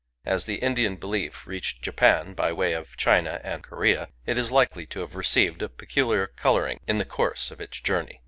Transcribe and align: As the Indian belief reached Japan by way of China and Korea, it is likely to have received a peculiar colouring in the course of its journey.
As 0.25 0.47
the 0.47 0.55
Indian 0.55 0.95
belief 0.95 1.45
reached 1.45 1.83
Japan 1.83 2.33
by 2.33 2.51
way 2.51 2.73
of 2.73 2.97
China 2.97 3.39
and 3.43 3.61
Korea, 3.61 4.09
it 4.25 4.35
is 4.35 4.51
likely 4.51 4.87
to 4.87 5.01
have 5.01 5.13
received 5.15 5.61
a 5.61 5.69
peculiar 5.69 6.25
colouring 6.25 6.79
in 6.87 6.97
the 6.97 7.05
course 7.05 7.51
of 7.51 7.61
its 7.61 7.79
journey. 7.79 8.19